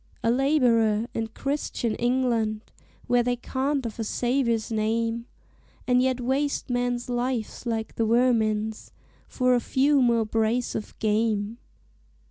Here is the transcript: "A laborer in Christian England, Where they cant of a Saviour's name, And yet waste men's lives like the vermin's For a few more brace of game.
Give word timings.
"A 0.23 0.31
laborer 0.31 1.05
in 1.13 1.27
Christian 1.27 1.93
England, 1.97 2.61
Where 3.05 3.21
they 3.21 3.35
cant 3.35 3.85
of 3.85 3.99
a 3.99 4.03
Saviour's 4.03 4.71
name, 4.71 5.27
And 5.85 6.01
yet 6.01 6.19
waste 6.19 6.71
men's 6.71 7.07
lives 7.07 7.67
like 7.67 7.93
the 7.93 8.05
vermin's 8.07 8.93
For 9.27 9.53
a 9.53 9.59
few 9.59 10.01
more 10.01 10.25
brace 10.25 10.73
of 10.73 10.97
game. 10.97 11.59